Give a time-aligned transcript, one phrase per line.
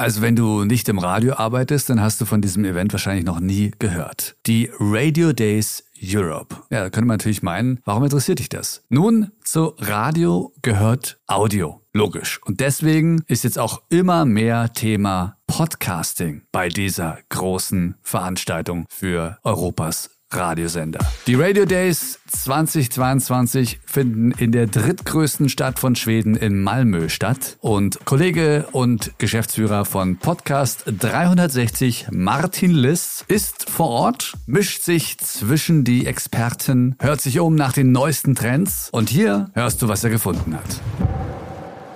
[0.00, 3.40] Also wenn du nicht im Radio arbeitest, dann hast du von diesem Event wahrscheinlich noch
[3.40, 4.36] nie gehört.
[4.46, 6.54] Die Radio Days Europe.
[6.70, 8.84] Ja, da könnte man natürlich meinen, warum interessiert dich das?
[8.88, 11.82] Nun, zu Radio gehört Audio.
[11.92, 12.40] Logisch.
[12.44, 20.10] Und deswegen ist jetzt auch immer mehr Thema Podcasting bei dieser großen Veranstaltung für Europas
[20.30, 21.00] Radiosender.
[21.26, 28.04] Die Radio Days 2022 finden in der drittgrößten Stadt von Schweden in Malmö statt und
[28.04, 36.06] Kollege und Geschäftsführer von Podcast 360 Martin Liss ist vor Ort, mischt sich zwischen die
[36.06, 40.54] Experten, hört sich um nach den neuesten Trends und hier hörst du, was er gefunden
[40.54, 40.80] hat.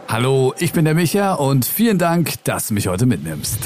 [0.09, 3.59] Hallo, ich bin der Micha und vielen Dank, dass du mich heute mitnimmst.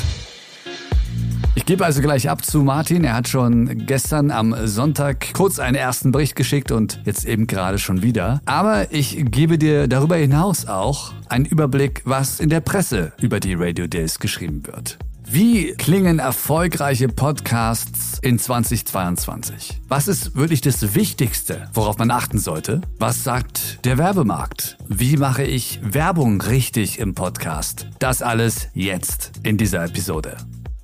[1.67, 3.03] Gebe also gleich ab zu Martin.
[3.03, 7.81] Er hat schon gestern am Sonntag kurz einen ersten Bericht geschickt und jetzt eben gerade
[7.81, 8.41] schon wieder.
[8.47, 13.55] Aber ich gebe dir darüber hinaus auch einen Überblick, was in der Presse über die
[13.55, 14.97] Radio Days geschrieben wird.
[15.29, 19.81] Wie klingen erfolgreiche Podcasts in 2022?
[19.89, 22.81] Was ist wirklich das Wichtigste, worauf man achten sollte?
[23.01, 24.77] Was sagt der Werbemarkt?
[24.87, 27.89] Wie mache ich Werbung richtig im Podcast?
[27.99, 30.37] Das alles jetzt in dieser Episode.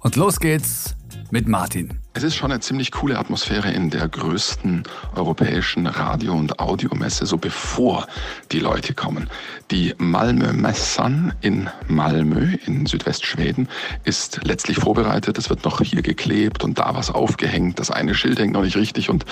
[0.02, 0.96] Und los geht's
[1.32, 1.98] mit Martin.
[2.14, 4.82] Es ist schon eine ziemlich coole Atmosphäre in der größten
[5.16, 8.06] europäischen Radio- und Audiomesse, so bevor
[8.52, 9.30] die Leute kommen.
[9.70, 13.66] Die Malmö Messan in Malmö in Südwestschweden
[14.04, 15.38] ist letztlich vorbereitet.
[15.38, 17.78] Es wird noch hier geklebt und da was aufgehängt.
[17.78, 19.24] Das eine Schild hängt noch nicht richtig und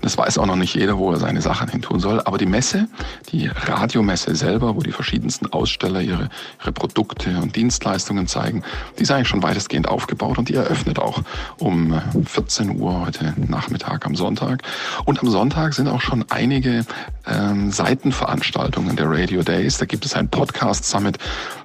[0.00, 2.20] das weiß auch noch nicht jeder, wo er seine Sachen hin tun soll.
[2.24, 2.88] Aber die Messe,
[3.30, 8.64] die Radiomesse selber, wo die verschiedensten Aussteller ihre, ihre Produkte und Dienstleistungen zeigen,
[8.98, 11.22] die ist eigentlich schon weitestgehend aufgebaut und die eröffnet auch
[11.58, 14.62] um 14 Uhr heute Nachmittag am Sonntag.
[15.04, 16.84] Und am Sonntag sind auch schon einige
[17.26, 19.78] ähm, Seitenveranstaltungen der Radio Days.
[19.78, 21.18] Da gibt es ein Podcast Summit,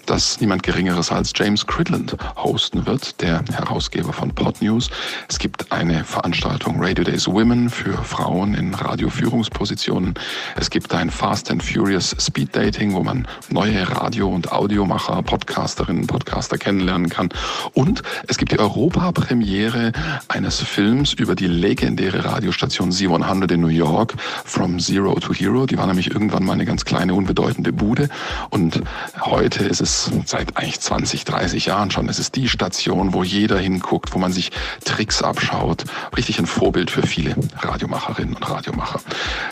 [0.09, 4.89] das niemand Geringeres als James Cridland hosten wird, der Herausgeber von Pod News.
[5.27, 10.15] Es gibt eine Veranstaltung Radio Days Women für Frauen in Radioführungspositionen.
[10.55, 16.07] Es gibt ein Fast and Furious Speed Dating, wo man neue Radio- und Audiomacher, Podcasterinnen,
[16.07, 17.29] Podcaster kennenlernen kann.
[17.73, 19.91] Und es gibt die Europapremiere
[20.27, 25.67] eines Films über die legendäre Radiostation Z100 in New York, From Zero to Hero.
[25.67, 28.09] Die war nämlich irgendwann mal eine ganz kleine, unbedeutende Bude.
[28.49, 28.81] Und
[29.21, 32.07] heute ist es seit eigentlich 20, 30 Jahren schon.
[32.07, 34.51] Es ist die Station, wo jeder hinguckt, wo man sich
[34.85, 35.85] Tricks abschaut.
[36.15, 39.01] Richtig ein Vorbild für viele Radiomacherinnen und Radiomacher.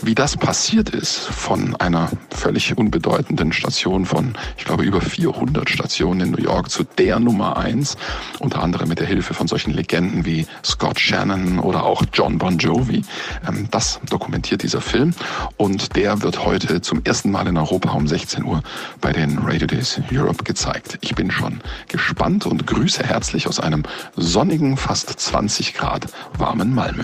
[0.01, 6.21] Wie das passiert ist von einer völlig unbedeutenden Station von, ich glaube, über 400 Stationen
[6.21, 7.97] in New York zu der Nummer eins,
[8.39, 12.57] unter anderem mit der Hilfe von solchen Legenden wie Scott Shannon oder auch John Bon
[12.57, 13.03] Jovi.
[13.47, 15.13] Ähm, das dokumentiert dieser Film
[15.57, 18.61] und der wird heute zum ersten Mal in Europa um 16 Uhr
[19.01, 20.97] bei den Radio Days Europe Europe gezeigt.
[21.01, 23.83] Ich bin schon gespannt und grüße herzlich aus einem
[24.15, 27.03] sonnigen, fast 20 Grad warmen Malmö.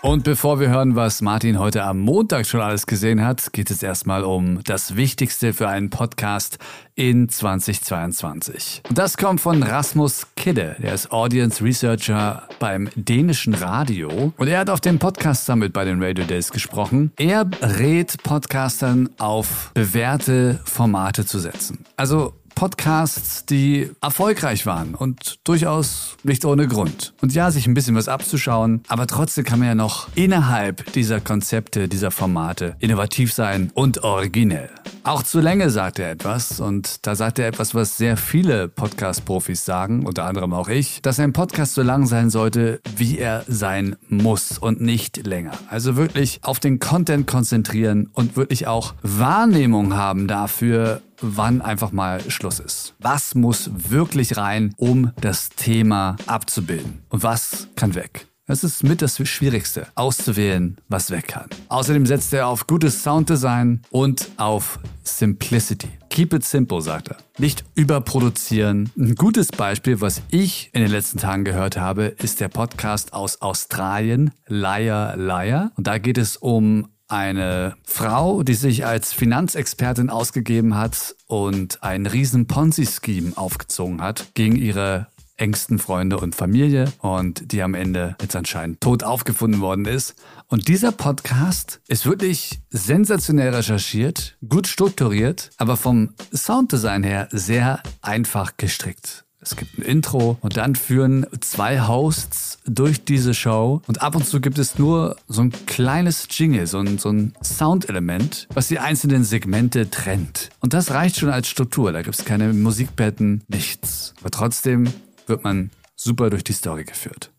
[0.00, 3.82] Und bevor wir hören, was Martin heute am Montag schon alles gesehen hat, geht es
[3.82, 6.58] erstmal um das Wichtigste für einen Podcast
[6.94, 8.82] in 2022.
[8.88, 14.32] Und das kommt von Rasmus Kidde, der ist Audience Researcher beim dänischen Radio.
[14.36, 17.12] Und er hat auf dem Podcast Summit bei den Radio Days gesprochen.
[17.16, 21.84] Er rät Podcastern auf bewährte Formate zu setzen.
[21.96, 27.14] Also Podcasts, die erfolgreich waren und durchaus nicht ohne Grund.
[27.22, 31.20] Und ja, sich ein bisschen was abzuschauen, aber trotzdem kann man ja noch innerhalb dieser
[31.20, 34.70] Konzepte, dieser Formate innovativ sein und originell.
[35.04, 39.64] Auch zur Länge sagt er etwas und da sagt er etwas, was sehr viele Podcast-Profis
[39.64, 43.94] sagen, unter anderem auch ich, dass ein Podcast so lang sein sollte, wie er sein
[44.08, 45.52] muss und nicht länger.
[45.70, 52.20] Also wirklich auf den Content konzentrieren und wirklich auch Wahrnehmung haben dafür, wann einfach mal
[52.30, 52.94] Schluss ist.
[52.98, 57.02] Was muss wirklich rein, um das Thema abzubilden?
[57.08, 58.26] Und was kann weg?
[58.48, 61.50] Das ist mit das Schwierigste, auszuwählen, was weg kann.
[61.68, 65.90] Außerdem setzt er auf gutes Sounddesign und auf Simplicity.
[66.08, 67.18] Keep it simple, sagt er.
[67.36, 68.90] Nicht überproduzieren.
[68.96, 73.42] Ein gutes Beispiel, was ich in den letzten Tagen gehört habe, ist der Podcast aus
[73.42, 75.70] Australien, Liar Liar.
[75.76, 82.06] Und da geht es um eine Frau, die sich als Finanzexpertin ausgegeben hat und einen
[82.06, 85.08] riesen Ponzi-Scheme aufgezogen hat gegen ihre
[85.38, 90.14] engsten Freunde und Familie und die am Ende jetzt anscheinend tot aufgefunden worden ist.
[90.48, 98.56] Und dieser Podcast ist wirklich sensationell recherchiert, gut strukturiert, aber vom Sounddesign her sehr einfach
[98.56, 99.24] gestrickt.
[99.50, 104.26] Es gibt ein Intro und dann führen zwei Hosts durch diese Show und ab und
[104.26, 108.78] zu gibt es nur so ein kleines Jingle, so ein, so ein Soundelement, was die
[108.78, 110.50] einzelnen Segmente trennt.
[110.60, 111.92] Und das reicht schon als Struktur.
[111.92, 114.12] Da gibt es keine Musikbetten, nichts.
[114.20, 114.92] Aber trotzdem
[115.26, 117.30] wird man super durch die Story geführt.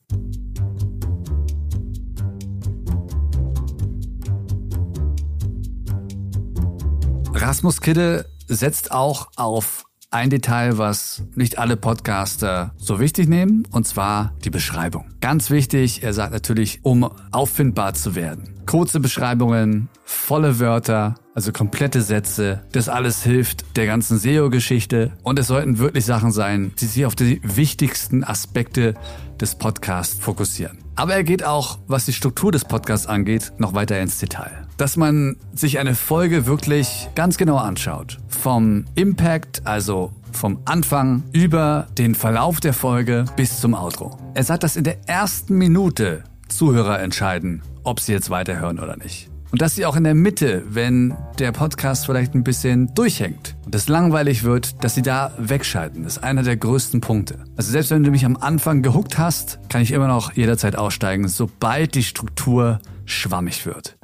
[7.33, 13.87] Rasmus Kidde setzt auch auf ein Detail, was nicht alle Podcaster so wichtig nehmen, und
[13.87, 15.05] zwar die Beschreibung.
[15.21, 18.55] Ganz wichtig, er sagt natürlich, um auffindbar zu werden.
[18.65, 22.63] Kurze Beschreibungen, volle Wörter, also komplette Sätze.
[22.71, 25.13] Das alles hilft der ganzen SEO-Geschichte.
[25.23, 28.95] Und es sollten wirklich Sachen sein, die sich auf die wichtigsten Aspekte
[29.39, 30.79] des Podcasts fokussieren.
[30.95, 34.95] Aber er geht auch, was die Struktur des Podcasts angeht, noch weiter ins Detail dass
[34.95, 38.17] man sich eine Folge wirklich ganz genau anschaut.
[38.29, 44.17] Vom Impact, also vom Anfang über den Verlauf der Folge bis zum Outro.
[44.35, 49.29] Er sagt, dass in der ersten Minute Zuhörer entscheiden, ob sie jetzt weiterhören oder nicht.
[49.51, 53.75] Und dass sie auch in der Mitte, wenn der Podcast vielleicht ein bisschen durchhängt und
[53.75, 56.03] es langweilig wird, dass sie da wegschalten.
[56.03, 57.39] Das ist einer der größten Punkte.
[57.57, 61.27] Also selbst wenn du mich am Anfang gehuckt hast, kann ich immer noch jederzeit aussteigen,
[61.27, 63.98] sobald die Struktur schwammig wird.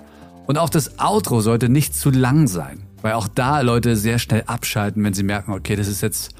[0.47, 4.44] Und auch das Outro sollte nicht zu lang sein, weil auch da Leute sehr schnell
[4.45, 6.36] abschalten, wenn sie merken, okay, das ist jetzt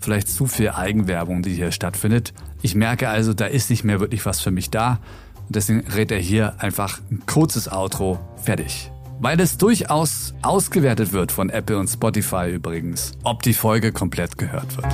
[0.00, 2.32] vielleicht zu viel Eigenwerbung, die hier stattfindet.
[2.62, 4.98] Ich merke also, da ist nicht mehr wirklich was für mich da.
[5.46, 8.90] Und deswegen rät er hier einfach ein kurzes Outro fertig.
[9.18, 14.74] Weil es durchaus ausgewertet wird von Apple und Spotify übrigens, ob die Folge komplett gehört
[14.78, 14.86] wird.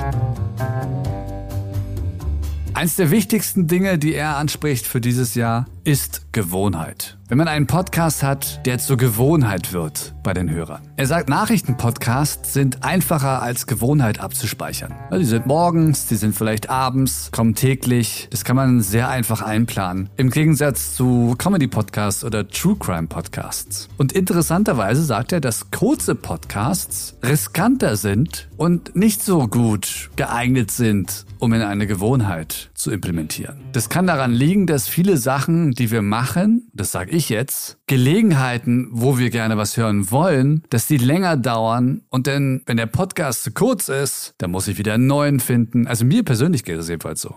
[2.73, 7.17] Eins der wichtigsten Dinge, die er anspricht für dieses Jahr, ist Gewohnheit.
[7.29, 10.81] Wenn man einen Podcast hat, der zur Gewohnheit wird bei den Hörern.
[10.97, 14.93] Er sagt, Nachrichtenpodcasts sind einfacher als Gewohnheit abzuspeichern.
[15.13, 18.27] Die sind morgens, die sind vielleicht abends, kommen täglich.
[18.31, 20.09] Das kann man sehr einfach einplanen.
[20.15, 23.89] Im Gegensatz zu Comedy-Podcasts oder True Crime-Podcasts.
[23.97, 31.25] Und interessanterweise sagt er, dass kurze Podcasts riskanter sind und nicht so gut geeignet sind,
[31.39, 33.57] um in eine Gewohnheit zu implementieren.
[33.73, 38.89] Das kann daran liegen, dass viele Sachen, die wir machen, das sage ich jetzt, Gelegenheiten,
[38.91, 43.43] wo wir gerne was hören wollen, dass die länger dauern und denn, wenn der Podcast
[43.43, 45.87] zu kurz ist, dann muss ich wieder einen neuen finden.
[45.87, 47.35] Also mir persönlich geht es jedenfalls so.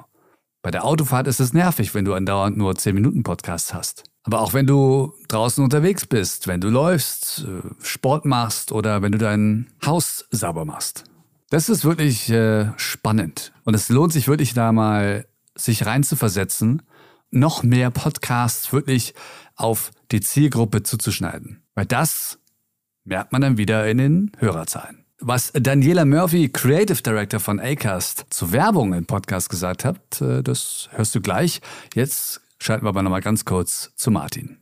[0.63, 4.05] Bei der Autofahrt ist es nervig, wenn du andauernd nur 10 Minuten Podcast hast.
[4.25, 9.13] Aber auch wenn du draußen unterwegs bist, wenn du läufst, äh, Sport machst oder wenn
[9.13, 11.05] du dein Haus sauber machst.
[11.49, 13.53] Das ist wirklich äh, spannend.
[13.65, 15.27] Und es lohnt sich wirklich da mal,
[15.57, 16.83] sich reinzuversetzen,
[17.31, 19.15] noch mehr Podcasts wirklich
[19.56, 21.62] auf die Zielgruppe zuzuschneiden.
[21.75, 22.38] Weil das
[23.05, 25.05] merkt man dann wieder in den Hörerzahlen.
[25.21, 30.88] Was Daniela Murphy, Creative Director von Acast, zu Werbung im Podcast gesagt hat, äh, das
[30.93, 31.61] hörst du gleich.
[31.94, 34.60] Jetzt schalten wir aber nochmal ganz kurz zu Martin.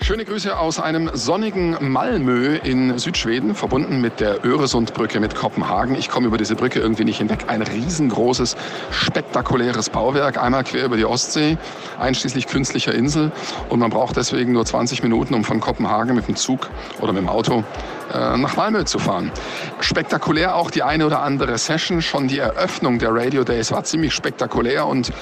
[0.00, 5.96] Schöne Grüße aus einem sonnigen Malmö in Südschweden, verbunden mit der Öresundbrücke mit Kopenhagen.
[5.96, 7.46] Ich komme über diese Brücke irgendwie nicht hinweg.
[7.48, 8.56] Ein riesengroßes,
[8.90, 11.58] spektakuläres Bauwerk, einmal quer über die Ostsee,
[11.98, 13.32] einschließlich künstlicher Insel.
[13.68, 16.68] Und man braucht deswegen nur 20 Minuten, um von Kopenhagen mit dem Zug
[17.00, 17.64] oder mit dem Auto
[18.12, 19.30] äh, nach Malmö zu fahren.
[19.80, 22.02] Spektakulär auch die eine oder andere Session.
[22.02, 25.12] Schon die Eröffnung der Radio Days war ziemlich spektakulär und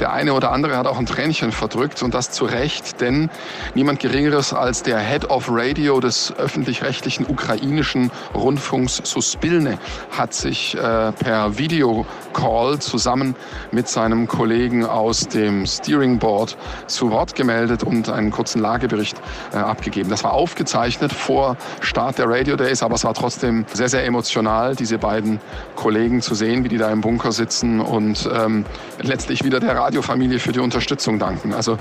[0.00, 3.30] der eine oder andere hat auch ein Tränchen verdrückt und das zu Recht, denn
[3.74, 9.78] niemand Geringeres als der Head of Radio des öffentlich-rechtlichen ukrainischen Rundfunks Suspilne
[10.10, 13.36] hat sich äh, per Videocall zusammen
[13.70, 19.16] mit seinem Kollegen aus dem Steering Board zu Wort gemeldet und einen kurzen Lagebericht
[19.52, 20.10] äh, abgegeben.
[20.10, 24.74] Das war aufgezeichnet vor Start der Radio Days, aber es war trotzdem sehr, sehr emotional,
[24.74, 25.38] diese beiden
[25.76, 28.64] Kollegen zu sehen, wie die da im Bunker sitzen und ähm,
[29.00, 31.54] letztlich wieder der Radiofamilie für die Unterstützung danken.
[31.54, 31.78] Also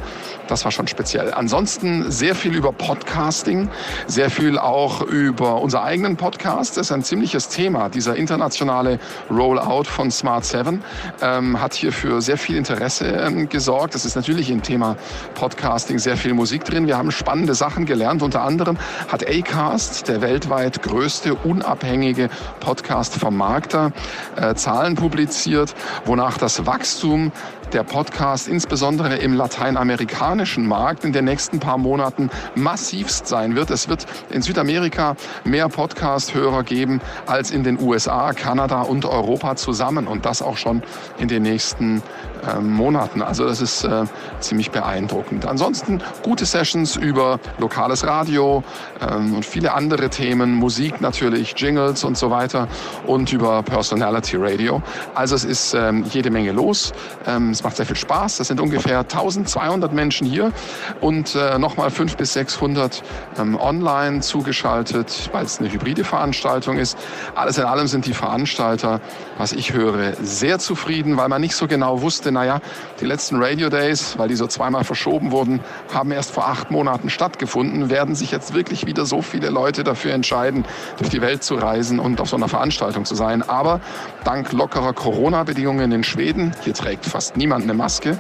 [0.47, 1.33] das war schon speziell.
[1.33, 3.67] Ansonsten sehr viel über Podcasting,
[4.05, 6.77] sehr viel auch über unser eigenen Podcast.
[6.77, 7.89] Das ist ein ziemliches Thema.
[7.89, 8.99] Dieser internationale
[9.31, 10.83] Rollout von Smart 7
[11.23, 13.95] ähm, hat hier für sehr viel Interesse ähm, gesorgt.
[13.95, 14.97] Es ist natürlich im Thema
[15.33, 16.85] Podcasting sehr viel Musik drin.
[16.85, 18.21] Wir haben spannende Sachen gelernt.
[18.21, 23.91] Unter anderem hat Acast, der weltweit größte unabhängige Podcast-Vermarkter,
[24.35, 25.73] äh, Zahlen publiziert,
[26.05, 27.31] wonach das Wachstum
[27.73, 33.71] der Podcast insbesondere im lateinamerikanischen Markt in den nächsten paar Monaten massivst sein wird.
[33.71, 40.07] Es wird in Südamerika mehr Podcast-Hörer geben als in den USA, Kanada und Europa zusammen
[40.07, 40.83] und das auch schon
[41.17, 42.03] in den nächsten
[42.47, 43.21] äh, Monaten.
[43.21, 44.03] Also das ist äh,
[44.39, 45.45] ziemlich beeindruckend.
[45.45, 48.63] Ansonsten gute Sessions über lokales Radio
[49.01, 52.67] ähm, und viele andere Themen, Musik natürlich, Jingles und so weiter
[53.07, 54.81] und über Personality Radio.
[55.15, 56.93] Also es ist ähm, jede Menge los.
[57.25, 58.37] Ähm, es macht sehr viel Spaß.
[58.37, 60.51] Das sind ungefähr 1200 Menschen hier
[60.99, 63.01] und äh, nochmal 500 bis 600
[63.39, 66.97] ähm, online zugeschaltet, weil es eine hybride Veranstaltung ist.
[67.35, 68.99] Alles in allem sind die Veranstalter,
[69.37, 72.59] was ich höre, sehr zufrieden, weil man nicht so genau wusste, naja,
[72.99, 75.61] die letzten Radio Days, weil die so zweimal verschoben wurden,
[75.93, 77.89] haben erst vor acht Monaten stattgefunden.
[77.89, 80.65] Werden sich jetzt wirklich wieder so viele Leute dafür entscheiden,
[80.97, 83.41] durch die Welt zu reisen und auf so einer Veranstaltung zu sein?
[83.41, 83.79] Aber
[84.25, 88.17] dank lockerer Corona-Bedingungen in Schweden, hier trägt fast niemand eine Maske,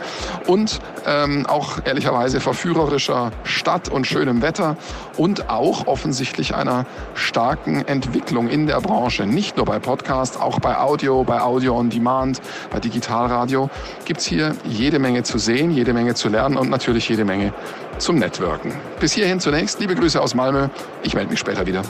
[0.47, 4.77] und ähm, auch ehrlicherweise verführerischer Stadt und schönem Wetter
[5.17, 6.85] und auch offensichtlich einer
[7.15, 11.89] starken Entwicklung in der Branche, nicht nur bei Podcast, auch bei Audio, bei Audio on
[11.89, 13.69] Demand, bei Digitalradio,
[14.05, 17.53] gibt es hier jede Menge zu sehen, jede Menge zu lernen und natürlich jede Menge
[17.97, 18.73] zum Networken.
[18.99, 20.67] Bis hierhin zunächst liebe Grüße aus Malmö.
[21.03, 21.83] Ich melde mich später wieder.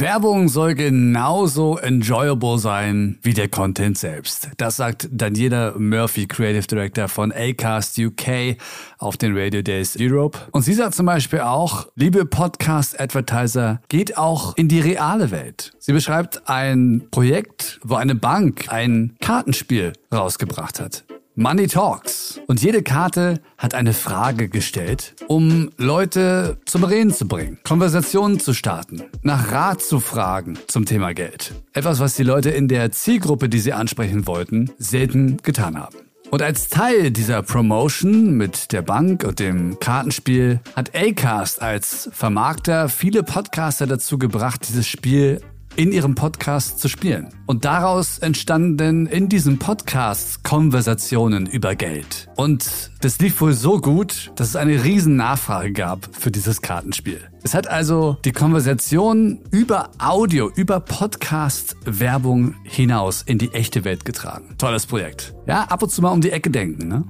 [0.00, 4.48] Werbung soll genauso enjoyable sein wie der Content selbst.
[4.56, 8.56] Das sagt Daniela Murphy, Creative Director von Acast UK
[8.98, 10.38] auf den Radio Days Europe.
[10.52, 15.72] Und sie sagt zum Beispiel auch, liebe Podcast-Advertiser, geht auch in die reale Welt.
[15.80, 21.04] Sie beschreibt ein Projekt, wo eine Bank ein Kartenspiel rausgebracht hat.
[21.40, 22.40] Money Talks.
[22.48, 28.54] Und jede Karte hat eine Frage gestellt, um Leute zum Reden zu bringen, Konversationen zu
[28.54, 31.54] starten, nach Rat zu fragen zum Thema Geld.
[31.72, 35.98] Etwas, was die Leute in der Zielgruppe, die sie ansprechen wollten, selten getan haben.
[36.30, 42.88] Und als Teil dieser Promotion mit der Bank und dem Kartenspiel hat Acast als Vermarkter
[42.88, 45.40] viele Podcaster dazu gebracht, dieses Spiel
[45.78, 47.28] in ihrem Podcast zu spielen.
[47.46, 52.28] Und daraus entstanden in diesem Podcast Konversationen über Geld.
[52.34, 57.20] Und das lief wohl so gut, dass es eine riesen Nachfrage gab für dieses Kartenspiel.
[57.44, 64.56] Es hat also die Konversation über Audio, über Podcast-Werbung hinaus in die echte Welt getragen.
[64.58, 65.32] Tolles Projekt.
[65.46, 67.04] Ja, ab und zu mal um die Ecke denken, ne?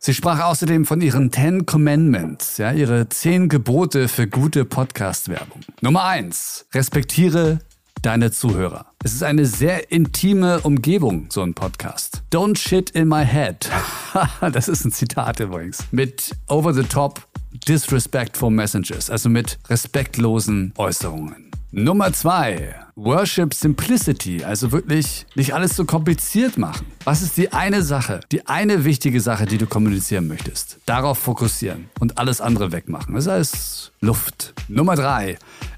[0.00, 5.60] Sie sprach außerdem von ihren Ten Commandments, ja, ihre zehn Gebote für gute Podcast-Werbung.
[5.80, 7.58] Nummer eins: Respektiere
[8.02, 8.86] deine Zuhörer.
[9.02, 12.22] Es ist eine sehr intime Umgebung, so ein Podcast.
[12.32, 13.68] Don't shit in my head.
[14.52, 15.82] das ist ein Zitat übrigens.
[15.90, 17.26] Mit over the top
[17.66, 21.47] disrespectful messages, also mit respektlosen Äußerungen.
[21.70, 26.86] Nummer zwei, Worship Simplicity, also wirklich nicht alles so kompliziert machen.
[27.04, 30.78] Was ist die eine Sache, die eine wichtige Sache, die du kommunizieren möchtest?
[30.86, 33.14] Darauf fokussieren und alles andere wegmachen.
[33.14, 34.54] Das heißt Luft.
[34.68, 35.36] Nummer drei,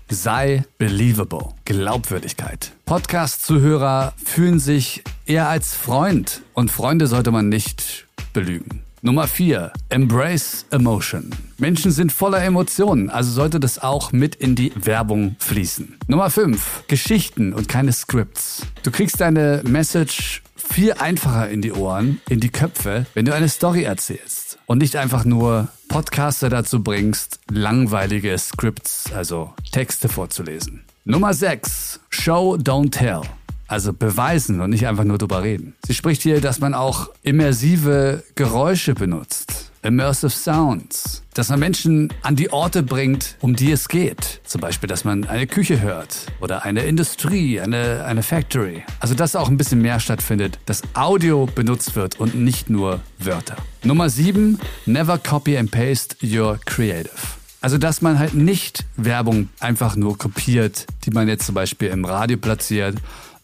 [0.09, 1.49] sei believable.
[1.65, 2.71] Glaubwürdigkeit.
[2.85, 8.85] Podcast-Zuhörer fühlen sich eher als Freund und Freunde sollte man nicht belügen.
[9.03, 9.73] Nummer 4.
[9.89, 11.31] Embrace Emotion.
[11.57, 15.97] Menschen sind voller Emotionen, also sollte das auch mit in die Werbung fließen.
[16.07, 16.85] Nummer 5.
[16.87, 18.67] Geschichten und keine Scripts.
[18.83, 23.49] Du kriegst deine Message viel einfacher in die Ohren, in die Köpfe, wenn du eine
[23.49, 30.85] Story erzählst und nicht einfach nur Podcaster dazu bringst, langweilige Scripts, also Texte vorzulesen.
[31.07, 32.01] Nummer 6.
[32.11, 33.23] Show, don't tell.
[33.71, 35.75] Also beweisen und nicht einfach nur drüber reden.
[35.87, 39.71] Sie spricht hier, dass man auch immersive Geräusche benutzt.
[39.85, 41.23] Immersive Sounds.
[41.35, 44.41] Dass man Menschen an die Orte bringt, um die es geht.
[44.43, 48.83] Zum Beispiel, dass man eine Küche hört oder eine Industrie, eine, eine Factory.
[48.99, 53.55] Also, dass auch ein bisschen mehr stattfindet, dass Audio benutzt wird und nicht nur Wörter.
[53.85, 54.59] Nummer 7.
[54.87, 57.15] Never copy and paste your creative.
[57.61, 62.05] Also, dass man halt nicht Werbung einfach nur kopiert, die man jetzt zum Beispiel im
[62.05, 62.97] Radio platziert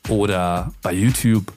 [0.08, 1.52] oder bei YouTube,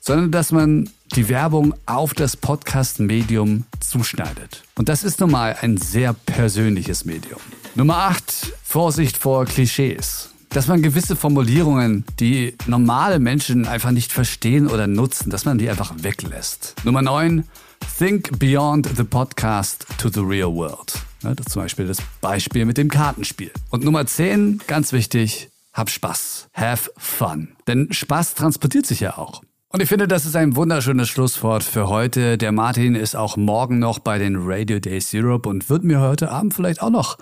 [0.00, 4.62] sondern dass man die Werbung auf das Podcast-Medium zuschneidet.
[4.76, 7.40] Und das ist nun mal ein sehr persönliches Medium.
[7.74, 8.54] Nummer 8.
[8.62, 10.30] Vorsicht vor Klischees.
[10.50, 15.70] Dass man gewisse Formulierungen, die normale Menschen einfach nicht verstehen oder nutzen, dass man die
[15.70, 16.74] einfach weglässt.
[16.84, 17.44] Nummer 9.
[17.98, 20.94] Think beyond the podcast to the real world.
[21.22, 23.52] Ja, zum Beispiel das Beispiel mit dem Kartenspiel.
[23.70, 26.48] Und Nummer 10, ganz wichtig, hab Spaß.
[26.52, 27.56] Have fun.
[27.66, 29.42] Denn Spaß transportiert sich ja auch.
[29.72, 32.36] Und ich finde, das ist ein wunderschönes Schlusswort für heute.
[32.36, 36.30] Der Martin ist auch morgen noch bei den Radio Days Europe und wird mir heute
[36.30, 37.18] Abend vielleicht auch noch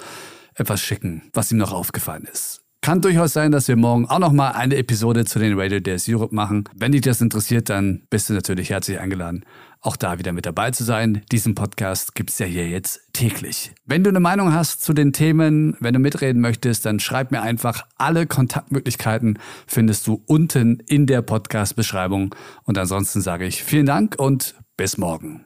[0.54, 2.64] etwas schicken, was ihm noch aufgefallen ist.
[2.88, 6.34] Kann durchaus sein, dass wir morgen auch nochmal eine Episode zu den Radio Days Europe
[6.34, 6.64] machen.
[6.74, 9.44] Wenn dich das interessiert, dann bist du natürlich herzlich eingeladen,
[9.82, 11.20] auch da wieder mit dabei zu sein.
[11.30, 13.74] Diesen Podcast gibt es ja hier jetzt täglich.
[13.84, 17.42] Wenn du eine Meinung hast zu den Themen, wenn du mitreden möchtest, dann schreib mir
[17.42, 17.84] einfach.
[17.98, 22.34] Alle Kontaktmöglichkeiten findest du unten in der Podcast-Beschreibung.
[22.64, 25.44] Und ansonsten sage ich vielen Dank und bis morgen.